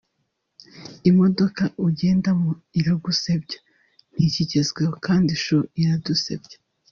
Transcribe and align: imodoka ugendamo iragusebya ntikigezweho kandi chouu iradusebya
imodoka 1.09 1.63
ugendamo 1.87 2.51
iragusebya 2.79 3.57
ntikigezweho 4.13 4.93
kandi 5.05 5.31
chouu 5.43 5.67
iradusebya 5.81 6.57